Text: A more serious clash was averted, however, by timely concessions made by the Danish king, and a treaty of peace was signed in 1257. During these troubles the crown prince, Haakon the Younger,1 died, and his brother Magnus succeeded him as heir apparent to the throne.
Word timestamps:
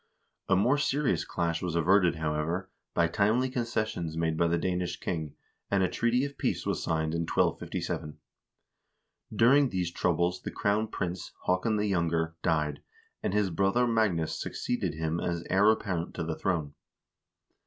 A 0.49 0.55
more 0.55 0.79
serious 0.79 1.23
clash 1.23 1.61
was 1.61 1.75
averted, 1.75 2.15
however, 2.15 2.71
by 2.95 3.07
timely 3.07 3.51
concessions 3.51 4.17
made 4.17 4.35
by 4.35 4.47
the 4.47 4.57
Danish 4.57 4.99
king, 4.99 5.35
and 5.69 5.83
a 5.83 5.87
treaty 5.87 6.25
of 6.25 6.39
peace 6.39 6.65
was 6.65 6.81
signed 6.81 7.13
in 7.13 7.21
1257. 7.21 8.17
During 9.31 9.69
these 9.69 9.91
troubles 9.91 10.41
the 10.41 10.49
crown 10.49 10.87
prince, 10.87 11.33
Haakon 11.45 11.75
the 11.77 11.85
Younger,1 11.85 12.33
died, 12.41 12.81
and 13.21 13.35
his 13.35 13.51
brother 13.51 13.85
Magnus 13.85 14.41
succeeded 14.41 14.95
him 14.95 15.19
as 15.19 15.43
heir 15.51 15.69
apparent 15.69 16.15
to 16.15 16.23
the 16.23 16.35
throne. 16.35 16.73